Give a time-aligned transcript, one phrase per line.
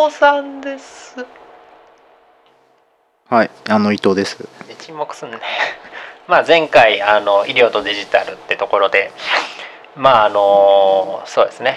[0.00, 1.14] ぽさんです。
[3.28, 4.38] はいあの伊藤です。
[4.66, 5.38] で沈黙すんね。
[6.26, 9.10] まあ前回あの医療とデジタルってところで
[9.96, 11.76] まああのそうですね。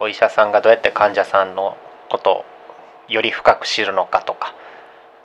[0.00, 1.76] お医者さんがどうやって患者さんの
[2.08, 2.44] ことを
[3.06, 4.54] より深く知るのかとか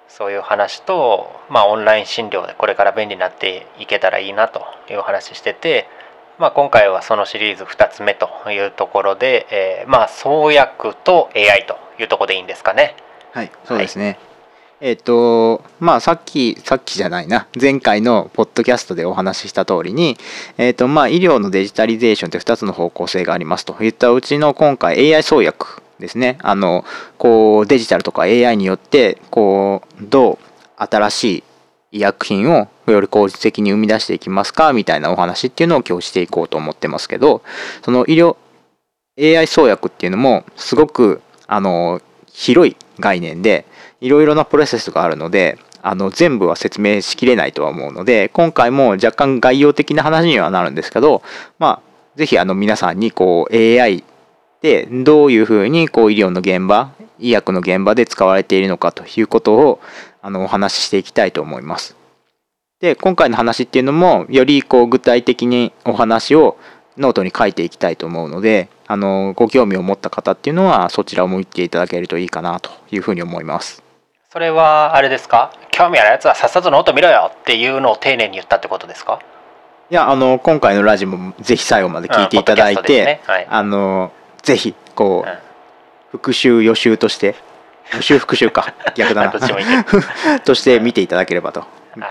[0.07, 4.61] そういう話と、まあ、オンライン診療でこれから便利になっていけたらいいなと
[4.91, 5.89] いう話してて、
[6.37, 12.95] まあ、今回はそのシリーズ2つ目というところで、えーまあ創薬と AI というところでいいんですかね。
[13.31, 14.17] はいそうですね、
[14.79, 17.47] えっ、とまあさっきさっきじゃないな。
[17.59, 20.17] 前回のポッドキャストでお話しした通りに、
[20.57, 26.37] えっとまあ、医療のデジタリゼーションって2つの方向性がありますといったうちの今回 AI 創薬ですね。
[26.41, 26.85] あの
[27.17, 30.37] こうデジタルとか AI によってこうどう
[30.77, 31.43] 新しい
[31.97, 37.41] 医薬品をより効率的に生み出していきますかみたいなお話っていうのを今日していこうと思ってますけど
[37.83, 38.37] その医療
[39.19, 43.65] AI 創薬っていうのもすごくあの広い概念で
[44.01, 51.21] いろいろなプロセスがあるのであの全部は説明しきれないとは思うので今回も若干概要的な話にはなるんですけど
[51.59, 54.03] まあぜひあの皆さんにこう AI
[54.61, 59.79] でどういうふうにこう医療の現場医薬の現場で使われているのかということを
[60.21, 61.95] あのお話ししていきたいと思います。
[62.79, 66.57] で今回の話っていうのもよりこう具体的にお話を
[66.97, 73.83] ノートに書いていきたいと思うのであのご興味を持った方っていうのはそちらを向いていただけるといいかなというふうに思います。
[74.31, 75.51] それはあれですか？
[75.71, 79.19] 興味あるやつはさっさとノート見ろよっていうのを丁寧に言ったってことですか？
[79.89, 83.21] いやあの今回のラジオもぜひ最後まで聞いていただいて、ですね。
[83.25, 83.47] はい。
[83.49, 85.37] あのぜひこう、うん。
[86.11, 87.35] 復習予習として
[87.93, 89.31] 予習復習か逆だな。
[90.43, 91.61] として見ていただければと。
[91.61, 91.65] あ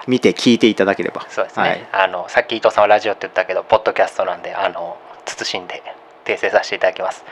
[0.07, 1.27] 見て聞いていただければ。
[1.29, 5.83] そうですね、はい、あのさっき伊藤さんはラジオって言ったけどポッドキャストなんであの慎んで
[6.25, 7.25] 訂正させていただきます。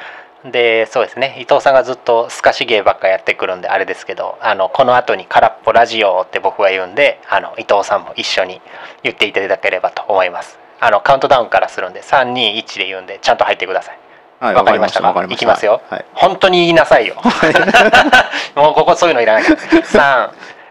[0.44, 1.36] でそうですね。
[1.40, 8.60] 伊藤さんがずっとスカシゲーばっかやってくるんであれですけどあのこの後に「空っぽラジオ」って僕は言うんであの伊藤さんも一緒に
[9.02, 10.58] 言っていただければと思います。
[10.80, 13.98] あのカウントダウンからするんで321で言うんでちゃんと入ってください。
[14.40, 15.26] はい、わかりましたか？
[15.30, 15.80] いきますよ。
[15.88, 17.16] はい、本当に言いなさいよ。
[18.54, 19.44] もうここそういうのいらない。
[19.44, 19.54] か
[19.94, 20.30] ら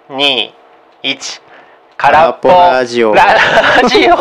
[0.09, 0.53] 321
[1.97, 3.13] 空っぽラジオ。
[3.13, 3.39] ララ
[3.87, 4.15] ジオ。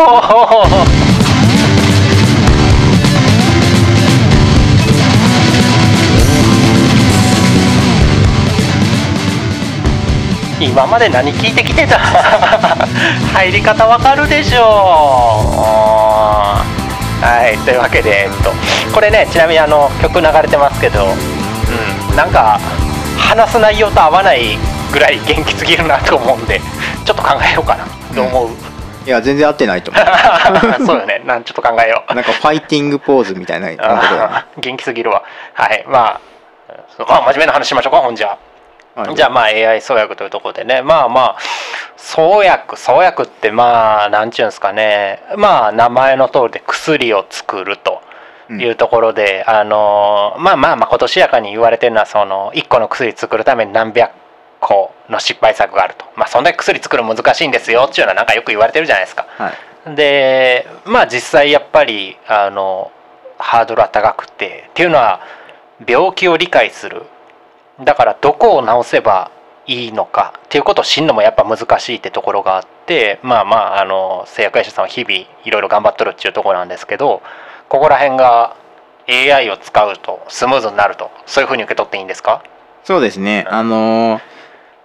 [10.61, 11.99] 今まで何聞いてきてた？
[11.99, 14.63] 入り方わかるでしょう。
[17.25, 18.51] はいというわけで、えっと、
[18.95, 22.61] これねちなみにあの曲流れてますけど、うん、なんか
[23.17, 24.57] 話す内容と合わない
[24.93, 26.61] ぐらい元気すぎるなと思うんで。
[27.05, 27.87] ちょっと考えようかな。
[28.15, 28.49] どう思う、
[29.07, 30.05] いや全然合ってないと思う。
[30.87, 31.23] そうよね。
[31.25, 32.15] なんちょっと考えよう。
[32.15, 35.23] なんかファイティングポーズみたいなな元気すぎるわ。
[35.55, 35.85] はい。
[35.89, 36.21] ま
[36.69, 37.07] あそう。
[37.09, 38.39] あ真面目な話しましょうかほんじゃ。
[39.15, 40.83] じゃあまあ AI 創薬というところでね。
[40.83, 41.37] まあまあ
[41.97, 45.23] 創薬創薬ってまあなんちゅうんですかね。
[45.37, 48.03] まあ名前の通りで薬を作ると
[48.51, 54.13] いうところで、あのまあまあまことしやかに言われてるのはその1個の薬作るために何百
[54.63, 56.07] 個の失敗作があると。
[56.17, 59.27] まあそんだけ薬作るの難しいんですよっていうのはなんかよく言われてるじゃないですか。
[59.37, 59.51] は
[59.91, 59.95] い。
[59.97, 62.93] でまあ実際やっぱりあの
[63.39, 65.21] ハードルは高くてっていうのは
[65.87, 67.03] 病気を理解する。
[67.83, 69.31] だからどこを治せば
[69.67, 75.13] いいのかっていうことを知るのもやっぱ難しいってところがあってまあまああの製薬会社さんは日々
[75.45, 77.23] いろいろ頑張っとるっていうところなんですけど
[77.69, 78.57] ここら辺が
[79.09, 82.43] AI を使うとスムーズになるとそういうふうに受け取っていいんですか？
[82.85, 83.47] そうですね。
[83.49, 83.55] うん。
[83.55, 84.32] あのー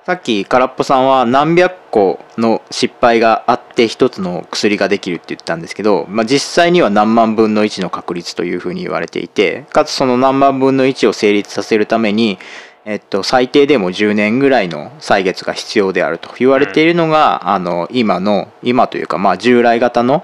[0.08, 12.40] さっき空っぽさんは何百個の失敗があって一つの薬ができるって言ったんですけど、まあ、実際には何万分の1の確率というふうに言われていてかつその何万分の1を成立させるために、
[12.86, 20.24] えっと、最低でも10年ぐらいの歳月が必要であると言われているのが、あの今の今というか、まあ、従来型の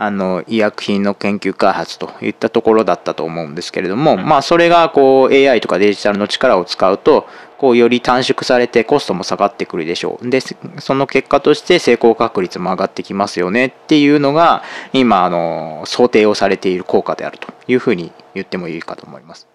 [0.00, 7.26] あの医薬品の研究開発といったところだったと思うんですけれども、まあそれがこう AI とかデジタルの力を使うと
[7.58, 10.30] こうより短縮されてコストも下がってくるでしょう。
[10.30, 10.40] で
[10.78, 14.62] その結果として成功確率も上がってきますよねっていうのが
[14.92, 19.48] 今あの想定をされている効果であるというふうに言ってもいいかと思います。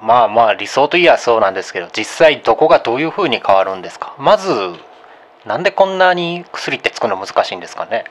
[0.00, 4.16] まあまあ理想といえばそうなんですけど実際どこがどういうふうに変わるんですか？
[4.18, 4.50] まず
[5.46, 8.04] なんでこんなに薬って作るの難しいんですかね？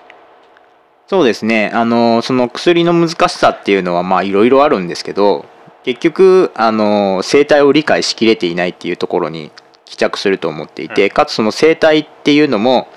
[1.08, 1.72] そうですね。
[1.74, 5.46] あのその薬の難しさっていうのはまあいろいろあるんですけど
[5.83, 9.51] 結局あの生態を理解しきれていないっていうところに
[9.86, 12.88] 帰着すると思っていて、うんかつその生態っていうのも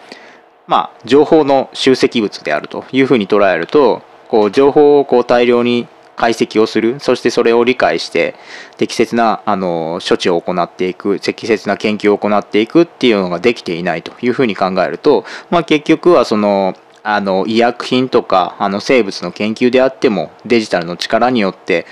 [0.67, 5.87] まあ情報の集積物であるというふうに捉えるとこう情報をこう大量に
[6.17, 8.35] 解析をするそしてそれを理解して
[8.77, 16.77] 適切なあの処置を行っていく適切な研究を行っていくっていうのができていないというふうに考えると、まあ、結局はその
[17.07, 21.85] あの医薬品とかあの生物の研究であってもデジタルの力によって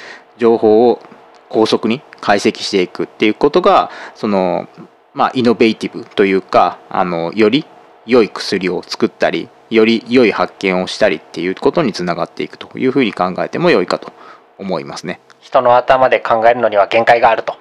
[0.42, 1.00] 情報を
[1.48, 4.68] 高速に解析していくっていうことがその、
[5.14, 7.64] まあ、イノベーティブというかあのより
[8.06, 14.12] 良い薬を作ったりより良い発見をしたりっていうことにつながっていくというふうに考えても良いかと
[14.58, 15.20] 思いますね。
[15.40, 17.54] 人の頭で考えるのには限界があると。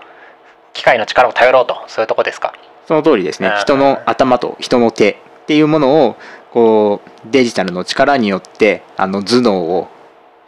[0.74, 1.76] 機械の力を頼ろうと。
[1.88, 2.54] そういうとこですか？
[2.88, 3.52] その通りですね。
[3.60, 6.16] 人の頭と人の手っていうものを
[6.52, 9.88] こうデジタルの力によってあの頭脳を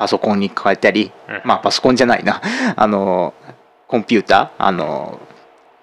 [0.03, 2.41] パソコンに変えたり、うん、まあパソコンじゃないな。
[2.75, 3.33] あの
[3.87, 5.17] コンピューターあの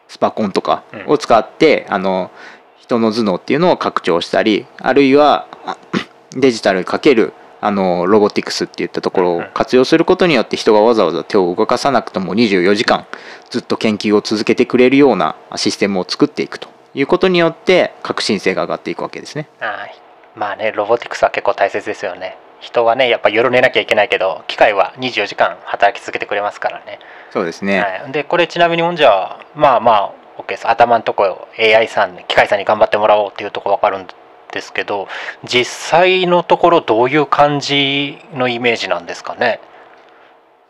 [0.08, 2.30] スパコンとかを使って、うん、あの
[2.76, 5.46] 人の頭脳っていうのを拡張したりあるいは
[6.36, 7.32] デジタルかける
[7.62, 13.06] あのロボティクスっていったところを活用することによって人がわざわざ手を動かさなくとも24時間
[13.48, 16.68] ずっと研究を続けてくれるようなシステムを作っていくと。
[16.92, 19.48] いうことによって革新性が上がっていくわけですね。
[19.60, 19.94] はい。
[20.34, 22.36] まあねロボティクスは結構大切ですよね。
[22.60, 26.98] 人はねやっぱ夜寝なきゃいけないけど機械は24時間働き続けてくれますからね。
[27.30, 30.68] そうですね、はい、でこれちなみにほんじゃまあまあ OK です。
[30.68, 34.06] 頭のとこ AI さん機械さんに頑張ってもらおうっていうとこ分かるん
[34.52, 35.08] ですけど
[35.44, 39.60] 実際のところどういう感じのイメージなんですかね？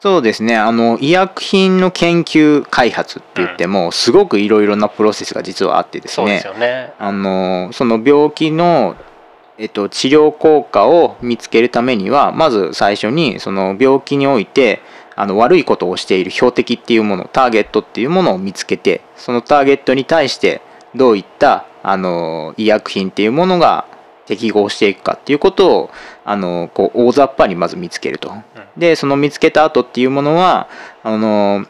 [0.00, 0.56] そうですね。
[0.56, 8.96] あの医薬品の研究開発って言っても、うん、すごくいろいろなプロセスが実はあってですね、ね、あのその病気の、
[9.60, 14.80] えっと、治療効果を見つけるためにはまず最初にその病気において
[15.16, 20.62] あの悪いことをしている標的っていうものターゲットっていうものを見つけてそのターゲットに対して
[20.94, 23.86] どういったあの医薬品っていうものが
[24.24, 25.90] 適合していくかっていうことを
[26.24, 28.32] あのこう大雑把にまず見つけると。
[28.78, 30.68] でその見つけた後っていうものは
[31.02, 31.66] あの、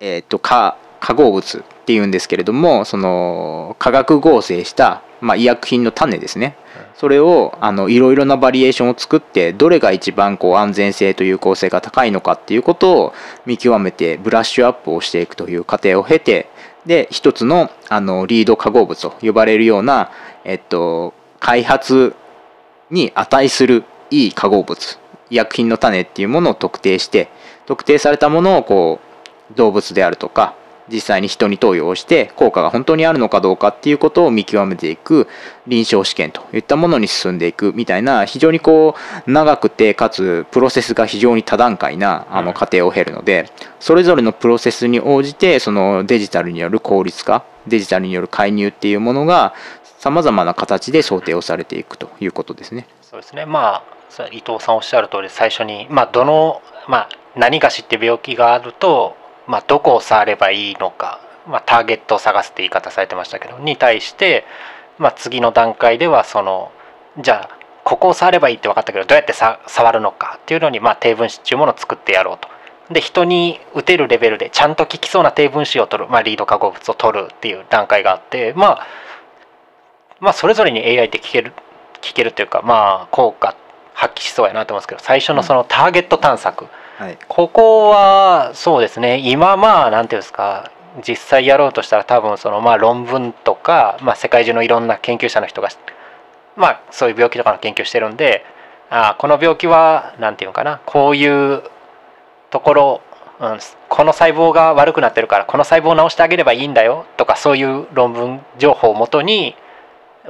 [0.00, 6.56] えーと、化合物っていうんですけれどもその化学合成した、まあ、医薬品の種ですね
[6.96, 13.12] それをあのいろいろなバリエーションを作ってどれが一番こう安全性と有効性が高いのかっていうことを
[13.46, 16.48] 見極めてブラッシュアップをしていくという過程を経て
[16.86, 20.10] で一つのあのリード化合物と呼ばれるような、
[20.44, 22.14] えっと、開発
[22.90, 24.98] に値するいい化合物
[25.30, 27.28] 医薬品の種っていうものを特定して
[27.66, 29.00] 特定されたものをこ
[29.50, 30.54] う動物であるとか
[30.92, 35.26] 実際に人に投与をして効果が本当にあるのかどうかっていうことを見極めていく
[35.66, 38.94] 臨床試験といったものに進んでいくみたいな非常にこ
[39.26, 43.50] う長くてかつプロセスが非常に多段階なあの過程を経るので
[43.80, 49.54] それぞれのプロセスに応じてそのデジタルによる効率化デジタルによる介入っていうものが
[49.98, 52.88] さまざまな形で想定をされていくということですね。
[53.02, 59.16] そうですねまあ伊藤さんおっしゃる通り最初に、まあ、どの、まあ、何がしって病気があると
[59.46, 64.44] まあ、どこを触ればいいのか、まあ、ターゲットを探すって言い方されてましたけどに対して、
[64.98, 66.70] まあ、次の段階ではその
[67.20, 72.48] じゃあここを触ればいいって分かったけどどうやって触るのかっていうのに、まあ、低分子っていうものを作ってやろうと。
[72.92, 78.86] で人に打てるレベルでちゃんと効きそうな低分子を取る、まあ、リード化合物を取るっていう段階があって、まあ、
[80.20, 81.52] まあそれぞれに AI って聞ける
[82.02, 83.56] 聞けるというかまあ効果
[83.94, 86.70] 発揮しそうやなと思うんですけど最初のそのターゲット探索、うん
[87.02, 89.18] はい、ここはそうですね。
[89.18, 90.70] 今まあ何ていうんですか。
[91.04, 95.68] 実際やろうとしたら多分そのまあ論文とか、まあ、世界中のいろんな研究者の人が
[96.54, 98.44] まあそういう病気とかの研究してるんで
[98.88, 100.80] あこの病気は何て言うのかな。
[100.86, 101.64] こういう
[102.50, 103.00] ところ、
[103.40, 109.56] うん、この細胞が悪くなってるからこの細胞を治してあげればいいんだよとかそういう論文情報をもとに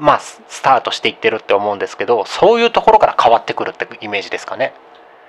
[0.01, 4.73] まあスタートしていってるって思うんですけどそういうところから変わってくるってイメージですかね。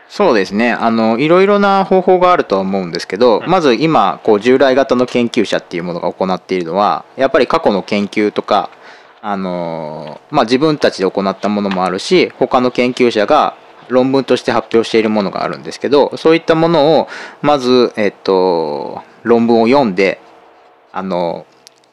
[0.09, 0.71] そうですね。
[0.71, 8.69] あのいろいろな方法があるとは思うんですけど、うん、まず今こう従来型の研究者っていうものが行っているのはやっぱり過去の研究とか
[9.21, 13.55] あの、まあ、自分たちで行ったものもあるし他の研究者が
[13.89, 17.07] 論文として発表しているものがあるんですけどそういったものを
[17.41, 20.19] まず、えっと、論文を読んで
[20.91, 21.45] あの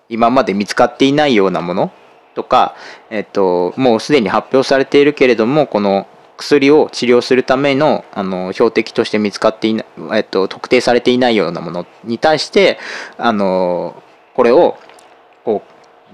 [0.08, 1.92] 今まで見つかっていないようなもの
[2.34, 2.74] とか、
[3.10, 6.06] えっと、もうすでに発表されているけれどもこの
[6.40, 12.78] 薬を治療するためのあの標的として見つかっていない、えっと、特定されていないようなものに対して
[13.18, 14.02] あの
[14.34, 14.76] これを
[15.44, 15.62] こ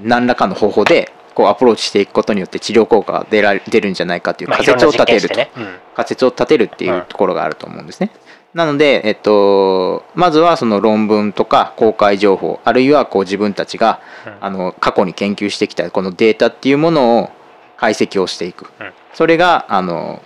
[0.01, 5.51] う何らかの方法でこうアプローチしていくことによって治療効果が出ら出るんじゃないかという仮説を立てると、ね。
[5.57, 8.11] うん、仮説を立てるっていうところがあると思うんですね。
[8.55, 17.31] なので、えっと、まずはその論文とか公開情報あるいはこう自分たちが、うん、あの過去に研究してきたこのデータっていうものを
[17.77, 20.23] 解析をしていく、うん、それがあの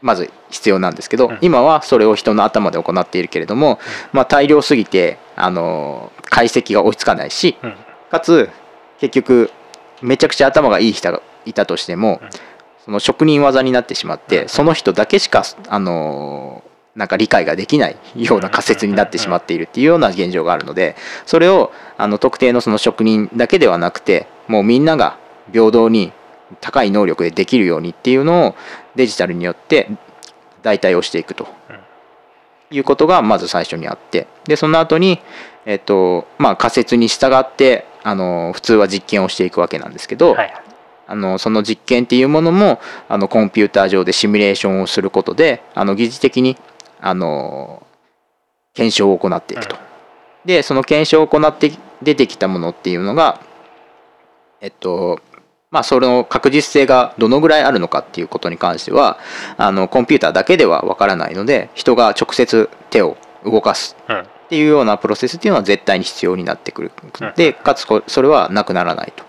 [0.00, 1.38] まず必要なんですけど、うん。
[1.40, 3.78] 今はそれを人の頭で行っているけれども、
[4.12, 7.74] まあ、大量すぎてあの解析が追いつかないしうん。
[8.10, 8.48] かつ
[9.00, 9.50] 結局
[10.02, 12.30] めちゃくちゃ頭がいい人がいたとしても、うん。
[12.84, 14.48] その職人技になってしまって、うん。
[14.48, 16.62] その人だけしかあの
[16.94, 20.96] なんか理解ができないような仮説になってしまっているっていうような現状があるので
[21.26, 25.16] それをあの特定のその職人だけではなくてもうみんなが
[25.52, 26.12] 平等に
[26.60, 28.54] 高い能力でできるようにっていうのを
[28.96, 29.88] デジタルによって
[30.62, 31.46] 代替をしていくと。
[32.70, 34.26] いうことがまず最初にあって。
[34.44, 35.20] でその後に
[35.64, 40.54] えっとまあ仮説に従ってあの普通は実験をしていくわけなんですけど、はい
[41.10, 42.78] あのその実験っていうものも
[43.08, 46.58] あのコンピューター上でシミュレーションをすることであの疑似的に
[47.00, 47.82] あの
[48.74, 49.76] 検証を行っていくと。
[50.44, 53.40] でその検証を行って出てきたものっていうのが
[54.60, 55.20] えっと
[55.70, 59.18] まあその確実性がどのぐらいあるのかっていうことに関しては
[59.56, 66.92] あのコンピューターだけではわからないので人が直接手を動かすうんっていうようなプロセスっていうのは絶対に必要になってくる。
[67.20, 69.24] うんでかつこそれはなくならないと。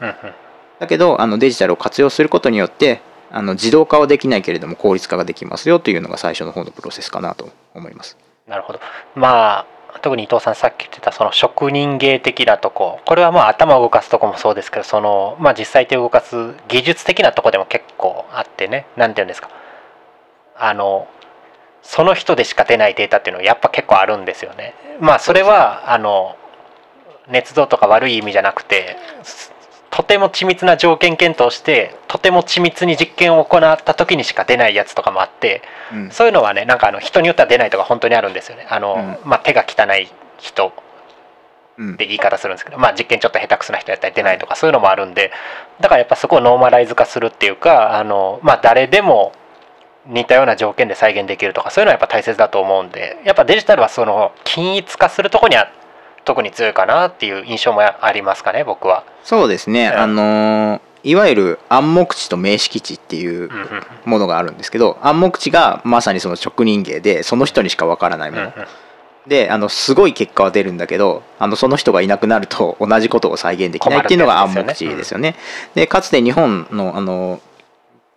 [0.80, 8.18] だけどあのデジタルを活用することによってあの自動化はできないけれども効率化ができますよというのが最初の方のプロセスかなと思います。
[8.48, 8.80] なるほど。
[9.14, 9.66] まあ
[10.02, 13.00] 特に伊藤さんさっき言ってたその職人芸的なとこ。
[13.06, 18.86] これはまあ頭を動かすとこもそうですけどその、まあ、実際手を動かす技術的なとこでも結構あってね。
[18.98, 19.50] 何て言うんですか。
[20.58, 21.08] あの
[21.82, 24.74] その人でしか出ないデータっていうのはやっぱ結構あるんですよね。
[25.00, 26.36] まあそれはあの
[27.30, 28.98] 捏造とか悪い意味じゃなくて
[30.00, 36.10] とても緻密な条件検討してとても緻密に実験を行った時にしか出ないやつとかもあってうん。
[36.10, 38.66] そういうのはねなんかあの人によっては出ないとか本当にあるんですよね。
[38.70, 40.72] あの、まあ、手が汚い人
[41.78, 41.94] うん。
[41.96, 45.34] って言い方するんですけど、まあ、実験ちょっと下手くそな人やったら出ないとかそういうのもあるんで
[45.82, 49.34] だからやっぱそこをノーマライズ化するっていうかあの、まあ、誰でも
[50.06, 55.70] 似たような条件で再現できるとかそういうのはやっぱ大切だと思うんでやっぱデジタルはその均一化するとこには
[56.26, 59.04] 特に強いかなっていう印象もありますかね僕は。
[59.24, 60.00] そうですね、うん。
[60.00, 68.54] あのーいわゆる暗黙知と明識知っていううんうんものがあるんですけど暗黙知がまさにその職人芸でその人にしかわからないもの、うんうん
[69.28, 75.36] であのすごい結果は出るんだけどあのその人がいなくなると同じことを再現できないっていうのが暗黙知ですよね。
[75.76, 77.40] でかつて日本のあの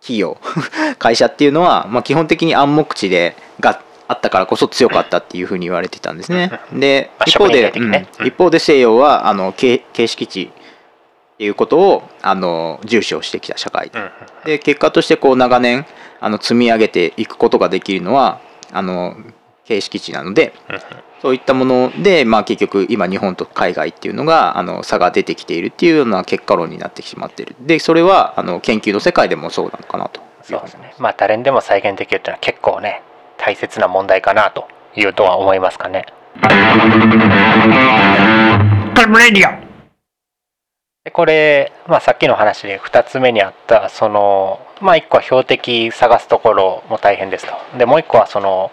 [0.01, 0.37] 企業
[0.99, 3.79] 会社っていうのは、まあ、基本的に暗黙知でが
[4.13, 6.59] あったからこそ強かったっていうふうに言われてたんですね。
[6.73, 8.07] でまあ一方で、うん。
[8.25, 10.49] 一方で西洋はあの形形式知っ
[11.37, 13.91] ていうことをあの重視をしてきた社会。
[13.93, 14.09] うんうん
[14.45, 15.85] で結果としてこう長年
[16.19, 18.41] あの積み上げていくことができるのは
[18.71, 19.15] あの
[19.65, 20.53] 形式値なので
[21.21, 27.55] そういったもので、まあ、結局今日本と海外っていうのがあの差が出てきているっていうような結果論になってしまっている。
[27.61, 30.93] でそれはあの研究の世界でもそうなのかなとそうですね。
[30.99, 33.01] まあ誰にでも再現できるっていうのは結構ね
[33.45, 36.05] 大切な問題かなというとは思いますかね。
[41.03, 47.77] でこれ、まあ、さっきの話で2つ目にあったそのまあ1個は標的探すところも大変ですと。
[47.77, 48.71] でもう1個はその、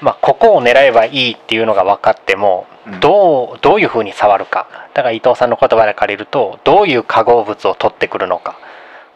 [0.00, 3.00] まあ、ここを狙えばいいっていうのが分かってもうん。
[3.00, 4.68] どうどういうふうに触るか。
[4.94, 8.56] だから伊藤さんの言葉で借りるとどういう化合物を取ってくるのか。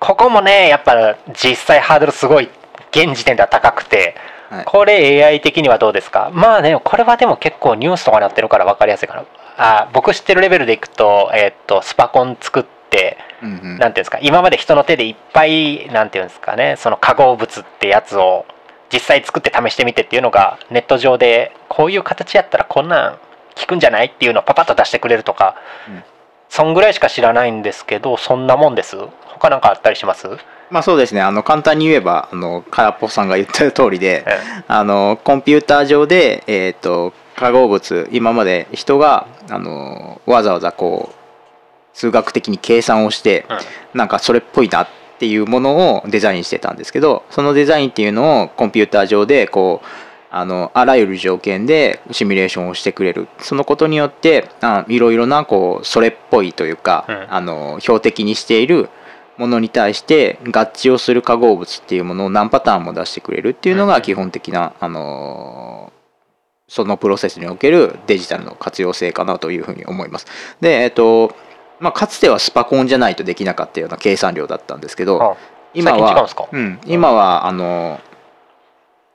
[0.01, 2.51] ここもねやっぱ実際ハードルすごい
[2.91, 4.17] 現時点では高くて
[4.57, 4.65] はい。
[4.65, 6.31] これ AI 的にはどうですか？
[6.33, 9.25] まあねこれはでも結構ニュースとかになってるから分かりやすいかな。
[9.57, 13.61] あ僕知ってるレベルでいくと,、えーっとスパコン作ってうんうん。
[13.61, 14.19] なんていうんですか？
[14.23, 16.77] 今まで人の手でいっぱいなんていうんですかね？
[16.77, 18.47] その化合物ってやつを
[18.93, 23.19] 実際作って試してみてっていうのがネット上でこういう形やったらこんなん
[23.57, 24.07] 効くんじゃない？
[24.07, 25.57] っていうのをパパッと出してくれるとか、
[25.89, 26.03] うん
[26.49, 28.97] そんぐらいしか知らないんですけどそんなもんです？
[29.27, 30.29] 他なんかあったりします、
[30.71, 31.21] まあそうですね。
[31.21, 34.39] あの簡単に言えばあの空っぽさんが言った通りでえ。
[34.69, 41.15] あのコンピューター上で、えー、と化合物今まで人があのわざわざこう
[41.97, 43.99] 数学的に計算をしてうん。
[43.99, 49.87] なんかそれっぽいなっていうものをデザインしてたんですけどそのデザインっていうのをコンピューター上でこう
[50.37, 53.29] あのあらゆる条件でシミュレーションをしてくれる。
[53.39, 57.27] そのことによってあいろいろなこうそれっぽいというか、うん。
[57.31, 58.89] あの標的にしている
[59.39, 63.89] ものに対して合致をする化合物っていうものを何パターンも出してくれるっていうのうん。
[63.89, 65.93] が基本的な、あの
[66.67, 70.27] そのプロセスにおけるデジタルの活用性かなというふうに思います。
[70.61, 71.33] で、えっと
[71.79, 75.37] まあ、かつてはスパコンじゃないとできなかったような計算量だったんですけど、あ。
[75.75, 78.01] 今はうん、今はあの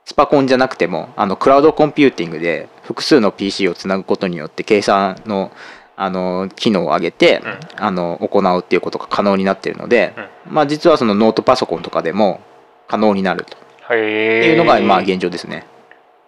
[0.04, 5.52] スパコンじゃなくてもあのクラウドコンピューティングで複数の PC をつなぐことによって計算の
[5.96, 7.58] あの機能を上げて、うん。
[7.76, 10.14] あの行うっていうことが可能になっているので、
[10.48, 12.40] まあ、実はそのノートパソコンとかでも
[12.88, 13.94] 可能になると。
[13.94, 15.66] いうのがまあ現状ですね、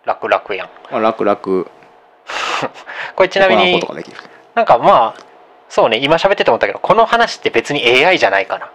[0.05, 0.69] 楽々やん。
[0.91, 1.37] まあ、楽々。
[3.17, 3.83] これちなみに
[4.55, 5.21] なんかまあ
[5.69, 8.71] そうね今喋ってて思ったけどこの話って別に AI じゃないかな。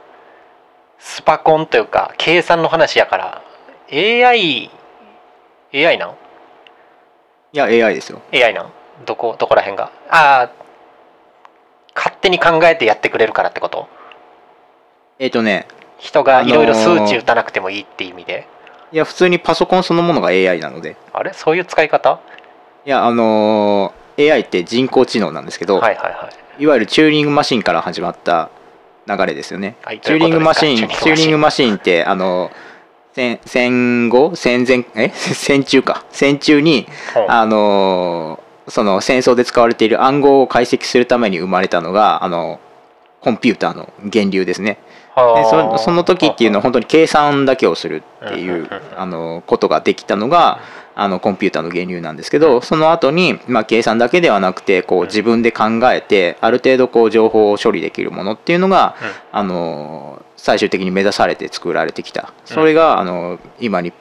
[0.97, 3.41] スパコンというか計算の話やから
[3.91, 4.71] AI
[5.73, 6.09] AI なん？
[7.53, 8.21] いや AI ですよ。
[8.33, 8.71] AI なん？
[9.05, 9.91] どこどこら辺が？
[10.09, 10.51] ああ
[11.95, 13.87] 勝手に考えてやってくれるからってこと？
[15.19, 18.47] えっ、とね人がいろいろ数値打たなくてもいいって意味で、
[18.91, 20.95] いや普通にパソコンそのものが AI なので。
[21.13, 21.33] あれ？
[21.33, 22.19] そういう使い方？
[22.85, 26.63] いやあのー AI って人工知能なんですけど、はいはいはい。
[26.63, 28.49] いわゆるチューリングマシンから始まった
[29.05, 29.75] 流れですよね。
[29.83, 31.75] はいチューリングマシン、チューリングマシン。
[31.75, 32.49] ってあの
[33.17, 34.35] 戦戦後？
[34.35, 34.85] 戦前？
[34.93, 35.09] え？
[35.17, 36.05] 戦中か。
[36.11, 36.87] 戦中に
[37.27, 42.59] あのその戦争で使われている暗号を解析するために生まれたのがあの
[43.21, 44.79] コンピューターの源流ですね。
[45.15, 50.59] でそその時っていうのは本当に計算だけをするっていうあのことができたのが
[50.93, 58.95] あのコンピューターの源流なんですけどその後にまあ計算だけではなくてこう自分で考えてある程度こう情報を処理できるものっていうのが
[59.31, 62.31] あの最終的に目指されて作られてきた。
[62.45, 63.93] それがあの今に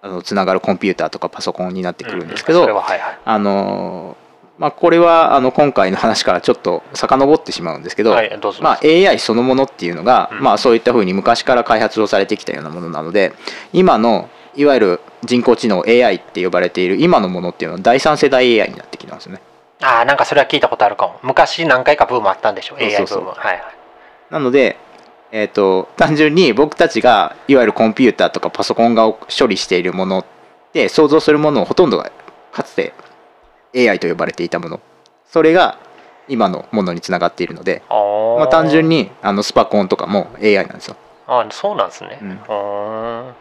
[0.00, 2.82] あのつながるコンピューターとかパソコンになってくるんですけど
[3.24, 4.16] あの
[4.62, 10.40] まあこれはあの今回の話からちょっと遡ってしまうんですけど、はいどうぞまあ、AI そのものっていうのが、うん。
[10.40, 13.32] まあ、そういったふうに昔から開発をされてきたようなものなので
[13.72, 19.42] 今のいわゆる人工知能 AI って呼ばれている今のものっていうのは第三世代 AI になってきたんですよね。
[19.80, 21.18] ああなんかそれは聞いたことあるかも。
[21.24, 23.30] 昔何回かブームあったんでしょ AI ブそうそうーム。
[23.30, 23.62] はいはい。
[24.30, 24.76] なので、
[25.32, 30.24] えー、と単純に僕たちがいわゆるコンピューターとかパソコンが処理しているもの
[30.72, 32.12] で想像するものをほとんどが
[32.52, 32.92] かつて
[33.76, 34.80] AI と呼ばれていたもの。
[35.26, 35.78] それが
[36.28, 40.96] 今のものにつながっているので、まあ、単純にあのスパコンとかも AI なんですよ。
[41.26, 42.18] あーそうなんですね。
[42.20, 42.24] う
[42.54, 43.32] ん。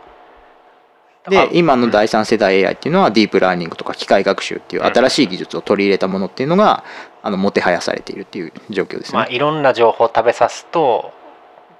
[1.29, 6.83] で今のうん第三世代 AI っていうのはディープラーニングとか機械学習っていう新しい技術を取り入れたものっていうのが
[7.21, 9.35] あのもてはやされているっていう状況ですまあ、ね。
[9.35, 11.11] いろんな情報を食べさすと、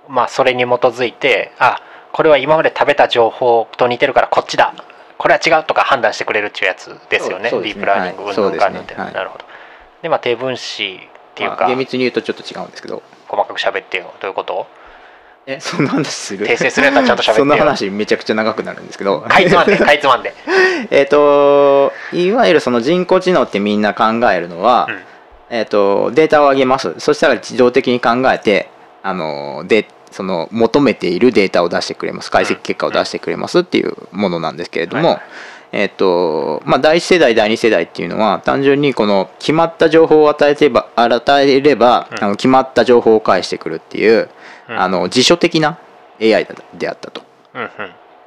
[0.07, 4.75] まあ、それに基づいてあこれは今まで食べた情報と似てるからこっちだ
[5.21, 7.51] これは違うとか判断してくれるっていうやつですよね。
[7.51, 7.51] ね。
[7.51, 8.35] ディープラーニングはい。
[8.35, 9.13] うんぬんかんぬんって、そうですねはい。
[9.13, 9.45] なるほど。
[10.01, 10.99] でまあ低分子っ
[11.35, 13.03] ていうか、まあ厳密に言うとちょっと違うんですけど。
[13.27, 14.65] 細かく喋ってよどういうこと？
[15.45, 16.47] えそんな話する？
[16.47, 17.35] 訂正するやったらちゃんと喋ってよ。
[17.37, 19.21] そんな話めちゃくちゃ長くなるんですけど。
[19.21, 20.33] かいつまんで かいつまんで、
[20.89, 25.03] えっといわゆるその人工知能ってみんな考えるのは、うん。
[25.51, 26.99] えっとデータを上げます。
[26.99, 28.71] そしたら自動的に考えて
[29.03, 32.31] あのでその求めているデータを出してくれます。
[32.31, 35.19] 解析結果を出してくれますっていうものなんですけれども、
[35.71, 42.23] えっとまあ、第一世代第二世代っていうのは単純にこの決まった情報を与えてば与えれば、うん。
[42.23, 44.29] あの決まった情報を返してくるっていう、
[44.69, 44.79] うん。
[44.79, 45.79] あの辞書的な
[46.21, 47.23] AI だであったと。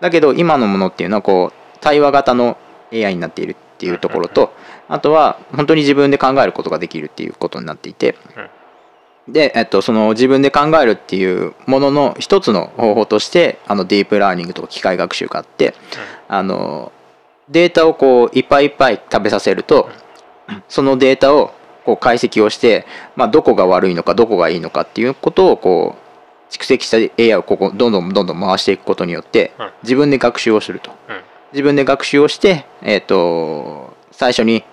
[0.00, 2.58] だけど今のものっていうのはこう対話型の
[2.92, 4.52] AI になっているっていうところと
[4.88, 8.16] あとは本当に自分で考えることができるっていうことになっていて
[9.28, 15.74] で、えっと、その自分で考えるっていうものの一つの方法としてあのディープラーニングとか機械学習があって
[16.28, 16.92] あの
[17.48, 19.88] データをこういっぱいいっぱい食べさせると
[20.68, 21.52] そのデータを
[21.84, 29.70] こう解析をして、まあ、どこが悪いのかどこがいいのかっていうことをこう蓄積した AI をここどんどんどんどん回していくことによってうん。
[29.82, 30.90] 自分で学習をすると。
[31.08, 31.20] うん。
[31.52, 34.64] 自分で学習をして、えー、と最初に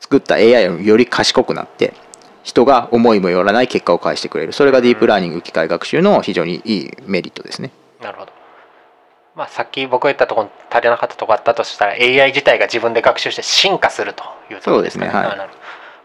[0.00, 1.94] 作った AI より賢くなって
[2.42, 4.52] 人が思いもよらない結果を返してくれる。
[4.52, 7.70] それがディープラーニング機械学習の非常にいいメリットですね。
[8.00, 8.32] なるほど。
[9.34, 15.10] まあさっき僕が言ったところ足りなかったところあったとしたら AI 自体が自分で学習して進化するというところですかね。
[15.10, 15.50] そうですねはい。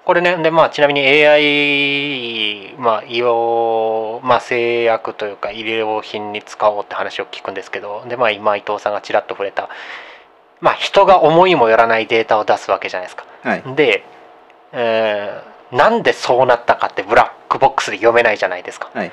[0.06, 9.68] これねでまあちなみに AI まあ医療、まあ、製薬というか医療品に使おうって話を聞くんですけどでまあ今伊藤さんがちらっと触れた
[10.62, 13.26] まあ人が思いもよらないデータを出すわけじゃないですか。
[13.44, 14.06] はい、で、
[14.72, 18.90] えーなんでそうなったかってブラックボックスで読めないじゃないですか。
[18.94, 19.12] はい。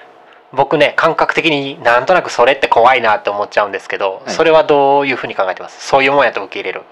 [0.52, 4.30] 僕ね感覚的になんとなくそれって怖いなって思っちゃうんですけど、はい。
[4.30, 5.86] それはどういうふうに考えてます？
[5.86, 6.82] そういうもんやと受け入れる？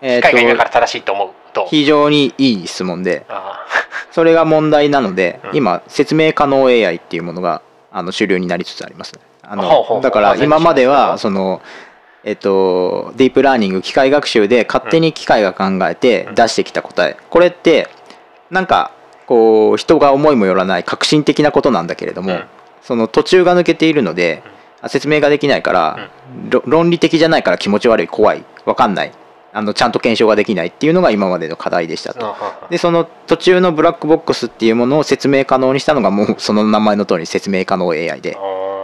[0.00, 1.28] え機械が今かー、ら正しいと思う？
[1.52, 3.64] とと非常にいい質問であ
[4.12, 5.56] それが問題なので、うん。
[5.56, 11.60] 今説明可能 AI っていうものがあの主流になりつつありますあのだから今まではその
[12.22, 16.34] えっとディープラーニング機械学習で勝手に機械が考えてうん。
[16.36, 17.16] 出してきた答え。
[17.30, 17.88] これって
[18.50, 18.92] なんか
[19.28, 22.44] こう人が思いもよらない革新的なことなんだけれども、うん。
[22.82, 24.42] その途中が抜けているので
[24.86, 26.10] 説明ができないから、
[26.48, 29.12] ろ論理的じゃないから気持ち悪い怖い分かんない。
[29.52, 32.34] あのちゃんと検証ができないっていうのが今までの課題でしたと。
[32.70, 38.38] でその途中のブラックボックスっていうものを説明可能にしたのがもうその名前の通り説明可能 AI で。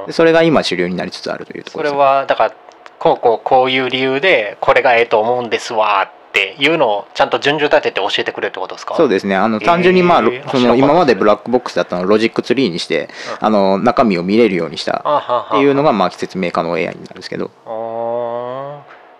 [0.07, 2.55] でそれが今主流になりつつあるというとこそれろです、はだから
[2.99, 8.97] こうこうこういう理由でこれがええと思うんですわっていうのをちゃんと順序立てて教えてくれるってことですか？
[8.97, 9.37] そうですね。
[9.37, 13.09] あの単純にまあ、えーその今までブラックボックスだったのをロジックツリーにして、
[13.41, 15.05] あの中身を見れるようにした。
[15.49, 17.51] っていうのがまあ説明可能 AI になるんですけど。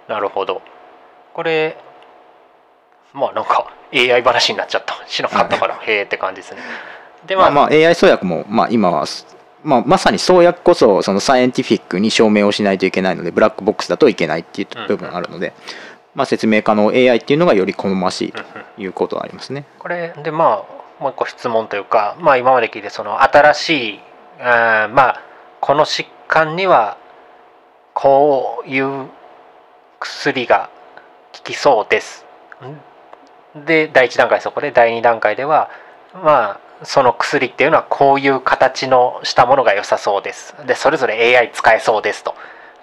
[0.09, 0.61] なるほど。
[1.33, 1.79] これ
[3.13, 4.97] まあなんか AI 話になっちゃった。
[5.07, 6.61] しなかったからへえって感じですね。
[7.27, 9.07] でまあ、まあまあ AI 創薬もまあ今は
[9.63, 15.55] まあ、まさに創薬こそそのサイエンティフィックに証明をしないといけないのでブラックボックスだといけないっていう部分があるので、
[16.15, 18.43] まあ、説明可能 AI っていうのがより好ましいと
[18.79, 19.65] いうことはありますね。
[19.79, 24.01] これでまあもう一個質問というか、まあ、今まで聞いてその新しい
[24.41, 25.21] あまあ
[25.61, 26.97] この疾患には
[27.95, 29.09] こういう
[29.99, 30.71] 薬が
[31.37, 32.25] 効きそうです。
[33.67, 35.71] で第1段階そこで第2段階では
[36.15, 40.55] まあその薬っていうのはこういう形のしたものが良さそうです。
[40.67, 42.35] でそれぞれ AI 使えそうですと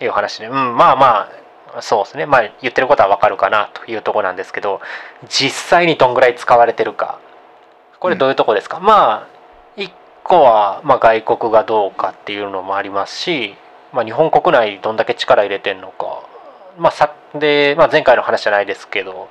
[0.01, 1.40] いう話で、うん、まあまあ
[1.79, 2.25] そうですね。
[2.25, 4.81] まあ言ってることはわかるかなというところなんですけど
[5.29, 7.19] 実際にどんぐらい使われてるか。
[7.99, 9.27] これどういうとこですか、まあ
[9.77, 13.55] 一個は、まあ、外国がどうかっていうのもありますし、
[13.93, 16.23] まあ、日本国内どんだけ力入れてんのか、
[16.77, 19.29] まあ、さで、まあ、前回の話じゃないですけど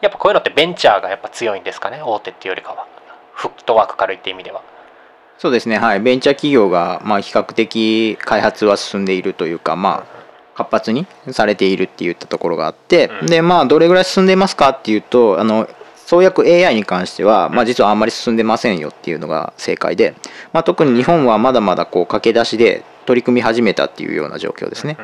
[0.00, 2.02] やっぱこういうのってベンチャーがやっぱ強いんですかね？
[2.02, 2.86] 大手っていうよりかは。
[3.34, 4.62] フットワーク軽いっていう意味では。
[5.38, 10.21] そうですね、はい、ベンチャー企業がまあ比較的開発は進んでいるというか、まあ、
[10.54, 15.68] 活発にされているって言ったところがあって、うんでまあどれぐらい進んでいますかっていうとあの
[16.06, 20.14] 創薬 AI に関しては、まあ、実はあんまり進んでませんよっていうのが正解で、
[20.52, 24.98] まあ、特に日本はまだまだこう駆け出しで取り組み始めたっていうような状況ですね。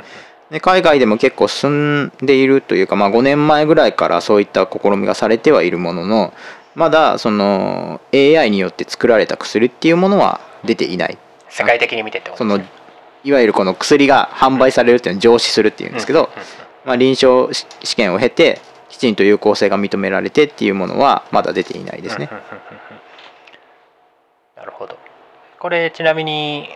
[0.51, 6.33] で海外でも結構進んでいるというか、まあ、5年前ぐらいからそういった試みがされてはいるものの
[6.75, 12.78] まだその AI によって作られた薬っていうものは出ていない世界的に見てってことですね。
[13.25, 16.31] いわゆるこの薬が販売されるっていうのを上司するっていうんですけど、
[16.85, 22.29] まあ、臨床試試験を経てきちんと有効性が認められてっていうものはまだ出ていないですね。
[24.57, 24.97] なるほど。
[25.59, 26.69] これちなみに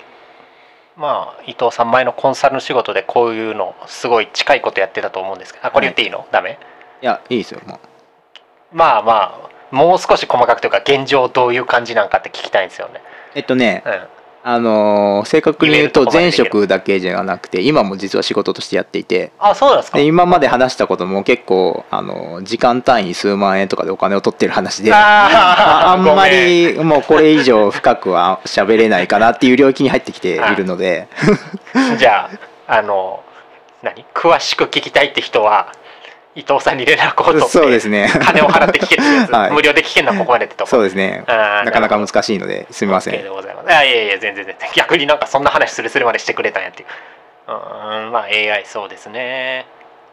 [0.97, 6.59] まあ伊藤さん前のコンサルの仕事でこういうのすごい近いことやってたと思うんですけどあこれ言っていいの、ダメ？
[7.01, 13.01] いやいいですよもうまあまあもう少し細かくというか現状どういう感じなんかって聞きたいんですよね。
[13.35, 14.09] えっとねうん
[14.45, 19.99] あのー正確に言うと前職だけじゃなくて今も実は仕事としてやっていてあそうですか。
[19.99, 31.09] で今まで話したことも結構あの時間単位数万円とかでお金を取ってる話でああ あんまりもうこれ以上深くは喋れないかなっていう領域に入ってきているので。
[31.99, 32.29] じゃ
[32.67, 33.21] ああの
[33.83, 34.05] 何？
[34.15, 35.73] 詳しく聞きたいって人は
[36.35, 38.09] 伊藤さんに連絡を取ってそうですね。
[38.23, 39.51] 金を払って聞けってやつ、はい。
[39.53, 41.25] 無料で聞けるのはここまでってとこそうですね。
[41.27, 43.69] なかなか難しいのですみませ OK でんございます。
[43.69, 44.71] あいやいや全然全然。
[44.75, 46.89] 逆になんかそんな話するするまでしてくれたんやっていう。
[47.49, 49.67] うーんまあ AI そうですね。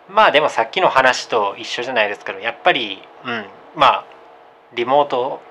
[0.10, 3.46] まあでもさっきの話と一緒じゃないですけどやっぱりうん。
[3.76, 4.06] まあ
[4.74, 5.42] リモート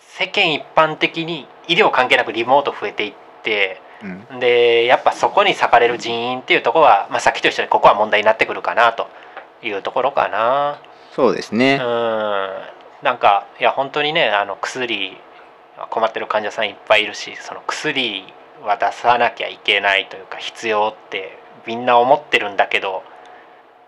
[0.00, 4.40] 世間一般的に医療関係なくリモート増えていってうん。
[4.40, 9.08] でやっぱそこに割かれる人員っていうところは、まあ、さっきと一緒でここは問題になってくるかなと
[9.68, 10.80] いうところかな。
[10.82, 11.76] うそうですね。
[11.76, 11.80] ん。
[13.02, 15.16] なんかいや本当にねあの薬
[15.90, 18.24] 困ってる患者さんいっぱいいるしその薬
[18.64, 23.02] は出さなきゃいけないというか必要ってみんな思ってるんだけど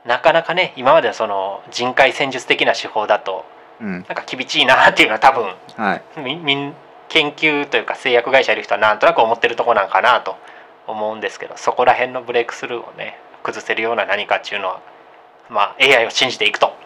[0.05, 3.45] なかなかね今までのその人海戦術的な手法だと
[3.81, 3.93] うん。
[3.93, 6.21] なんか厳しいなっていうのは多分はい。
[6.21, 6.75] みみん
[7.09, 10.37] 研究というか製薬会社いる人はなんとなく思ってるとこなんかなと
[10.87, 14.81] 思うんですけどそこら辺のブレイクスルーをね崩せるような何かっていうのは
[15.51, 16.77] まあ AI を信じていくというとこ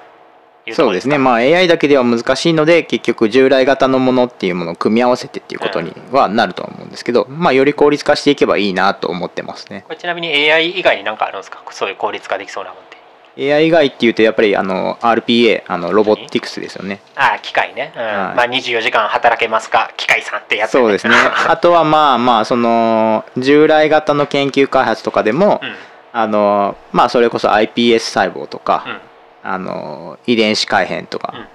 [0.67, 0.75] ろか。
[0.75, 9.83] そうですね、まあ、AI だけでは難しいので結局従来型のものっていうものを組み合わせてっていうことにはなるとは思うんですけど、まあ、より効率化していけばいいなと思ってますね。
[9.87, 11.63] これちなみに AI 以外に何かあるんですか？
[11.71, 12.93] そういう効率化できそうなもんって。
[13.35, 17.01] AI 以外っていうとやっぱりあの RPA あのロボティクスですよね。
[17.17, 18.03] ああ機械ね、うん。
[18.03, 18.15] はい。
[18.15, 19.91] まあ24時間働けますか？
[19.97, 21.15] 機械さんってやつ、そうですね。
[21.49, 25.75] あとはまあまあその従来型の研究開発とかでも、うん
[26.13, 29.01] あのまあそれこそ iPS 細胞とか、うん。
[29.45, 31.47] あの遺伝子改変とか、うんうん。
[31.47, 31.49] っ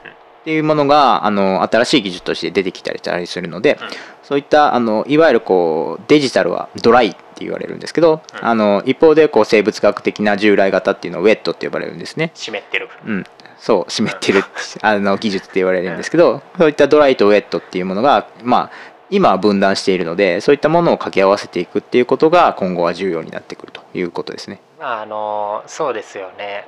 [0.44, 3.88] ていうものがあの新しい技術として出てきたりしたりするので、うん。
[4.24, 8.46] そういったあのいわゆるこうデジタルはドライって言われるんですけど、うん。
[8.46, 12.32] あの一方でこう生物学的な従来型っていうのをウェットって呼ばれるんですね。
[12.34, 12.90] 湿ってる。
[13.06, 13.24] うん、
[13.60, 14.44] そう湿ってる。
[14.82, 18.72] あの技術って言われるんですけど、そういったドライとウェットっていうものがまあ
[19.10, 24.62] 今は分断しているのでそういったものを掛け合わせていくっていうことが今後は重要になってくるということですね。
[24.80, 26.66] まああのそうですよね。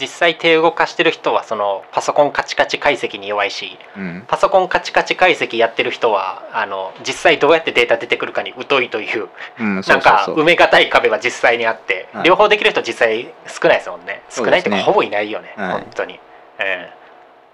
[0.00, 4.24] 実際手動かしてる人はそのパソコンカチカチ解析に弱いしうん。
[4.26, 9.28] パソコンカチカチ解析やってる人はあの実際どうやってデータ出てくるかに疎いという
[9.58, 10.36] うん、そなんそうそう。
[10.36, 12.24] 埋めがたい壁は実際にあって、はい。
[12.24, 14.22] 両方できる人実際少ないですもんね。
[14.30, 15.72] 少ないっていうかほぼいないよね、はい。
[15.72, 16.14] 本当に、
[16.58, 17.00] ええ。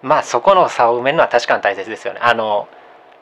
[0.02, 2.20] まあそこの差を埋めるのは確かに大切ですよね。
[2.22, 2.68] あの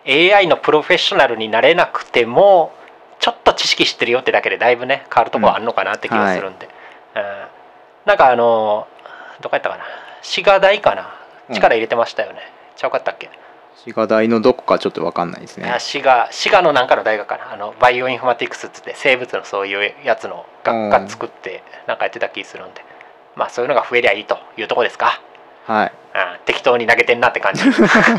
[0.07, 2.73] AI のプロフェッショナルになれなくても
[3.21, 7.23] ちょっと知識知ってるよってだけでだいぶね変わるところあるのかなって気がするんで、うん。
[8.07, 8.87] なんかあの
[9.41, 9.85] どこやったかな？
[10.23, 11.15] 滋賀大かな？
[11.55, 12.41] 力入れてましたよね、
[12.77, 13.31] ちゃうかったっけ？
[13.77, 15.71] 滋賀大のどこかちょっとわかんないですね。
[15.71, 17.53] あ滋賀滋賀のなんかの大学かな？
[17.53, 22.85] あのバイオインフォマティクスっつって生物のそういうやつの学科作ってなんかやってた気するんで。
[23.37, 25.21] まあそういうのが増えりゃいいというとこですか、
[25.65, 27.65] はいうん、適当に投げてんなって感じ。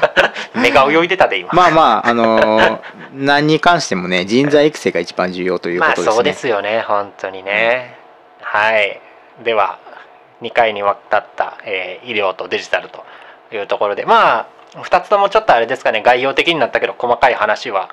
[0.54, 1.50] 目が泳いでたで今。
[1.54, 2.80] まあまああのー
[3.14, 7.98] 何に関してもね人材育成が一番重要というこまあとですね、そうですよね本当にね、
[8.42, 9.00] はい。
[9.44, 9.78] では
[10.42, 13.06] 2回にわたった、えー医療とデジタルと
[13.54, 14.06] いうところで。
[14.06, 14.46] まあ
[14.82, 17.90] 2つともちょっとあれですかね概要的になったけど細かい話は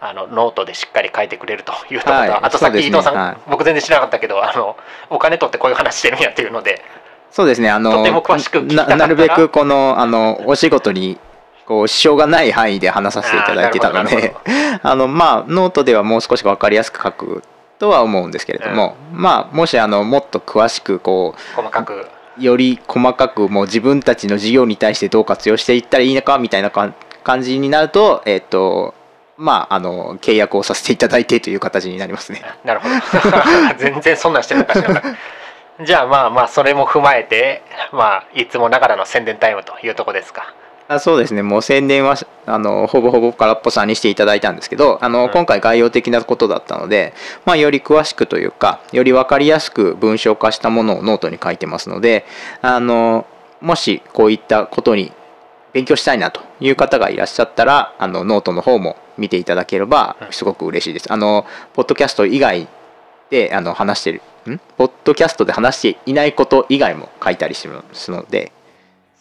[0.00, 3.36] あのノートでしっかり書いてくれるというところと、はいあとさっき伊藤さん、はい。
[3.46, 4.76] 僕全然知らなかったけどあの
[5.08, 6.82] お金取ってこういう話してるんやっていうので
[7.30, 8.86] そうですねあのとても詳しくな。
[8.96, 11.18] なるべくこのあのお仕事に
[11.66, 14.34] こう支障がない範囲で話させていただいてたので
[14.82, 17.42] あのまあノートではもう少し分かりやすく書く
[17.78, 21.92] とは思うんですけれども、まあもしあのもっと詳しくこ細かく。
[21.94, 22.06] う
[22.38, 26.92] より細かくもう自分たちの事業に対してどう活用していったらいいのかみたいなか
[27.24, 28.94] 感じになるとえっ、と
[29.36, 32.42] まああの契約をさせていただいてという形になりますね。
[32.64, 32.94] なるほど。
[33.78, 35.02] 全然そんなんしてなかった
[35.84, 37.62] じゃあまあまあそれも踏まえて
[37.92, 40.54] まあいつもながらの宣伝タイムというとこですか。
[40.88, 41.42] あそうですね。
[41.42, 45.30] もう宣伝はあのほぼほぼ空っぽさんにしていただいたんですけどあの、うん。
[45.32, 47.12] 今回概要的なことだったので、
[47.44, 52.24] まあ、より詳しくというかより分かりやすく文章化したものをノートに書いてますので
[52.62, 53.26] あの
[53.60, 55.12] もしこういったことに
[55.72, 60.32] 勉強したいなという方がいらっしゃったらあのノートの方も見ていただければうん。
[60.32, 61.12] すごく嬉しいです。
[61.12, 62.68] あのポッドキャスト以外
[63.28, 64.60] であの話してるん？
[64.76, 68.52] ポッドキャストで話していないこと以外も書いたりしますので、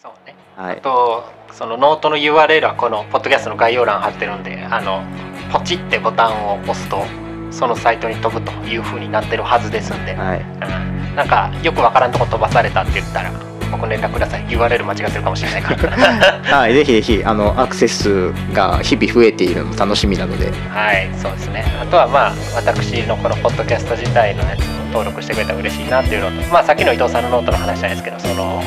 [0.01, 0.35] そうね。
[0.55, 5.03] はい、あとそのノートの URL はこのポッドキャストの概要欄貼ってるんであの
[5.51, 7.03] ポチってボタンを押すと
[7.51, 10.41] そのサイトに飛ぶという風になってるはずですんで、はい。
[10.41, 13.31] うん、なんかよくわからんとこ飛ばされたって言ったら
[13.75, 14.45] 僕連絡ください。
[14.47, 15.97] URL 間違ってるかもしれないから。
[16.57, 21.65] はい、ぜひぜひあのアクセス数が日々増えているの楽しみなので、はいそうですね。
[21.81, 28.63] あとはまあ私のこのポッドキャスト自体のやつも登録してくれたら嬉しいなっていうのとまあさっきの伊藤さんのノートの話じゃないですけどその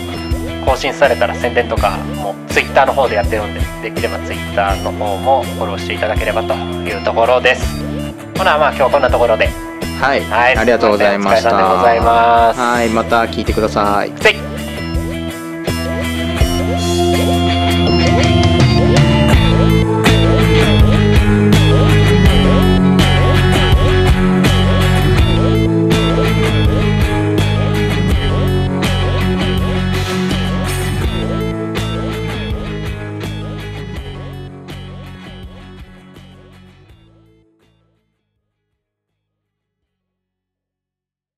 [0.64, 7.64] 更新されたら宣伝とかも Twitter の方でやってるんでできれば Twitter の方もフォローしていただければというところです。
[8.36, 9.48] ほなまあ今日はこんなところで。
[9.98, 11.54] はい、はいありがとうございました。
[11.54, 14.57] はい、また聞いてください